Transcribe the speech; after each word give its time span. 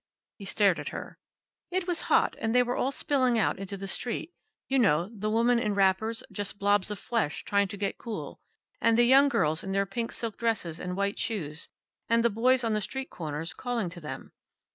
He 0.39 0.45
stared 0.45 0.79
at 0.79 0.89
her. 0.89 1.19
"It 1.69 1.85
was 1.87 2.01
hot, 2.09 2.35
and 2.39 2.55
they 2.55 2.63
were 2.63 2.75
all 2.75 2.91
spilling 2.91 3.37
out 3.37 3.59
into 3.59 3.77
the 3.77 3.87
street. 3.87 4.33
You 4.67 4.79
know, 4.79 5.09
the 5.13 5.29
women 5.29 5.59
in 5.59 5.75
wrappers, 5.75 6.23
just 6.31 6.57
blobs 6.57 6.89
of 6.89 6.97
flesh 6.97 7.43
trying 7.45 7.67
to 7.67 7.77
get 7.77 7.99
cool. 7.99 8.39
And 8.81 8.97
the 8.97 9.03
young 9.03 9.29
girls 9.29 9.63
in 9.63 9.73
their 9.73 9.85
pink 9.85 10.11
silk 10.11 10.37
dresses 10.39 10.79
and 10.79 10.97
white 10.97 11.19
shoes, 11.19 11.69
and 12.09 12.25
the 12.25 12.31
boys 12.31 12.63
on 12.63 12.73
the 12.73 12.81
street 12.81 13.11
corners, 13.11 13.53
calling 13.53 13.91
to 13.91 14.01
them. 14.01 14.31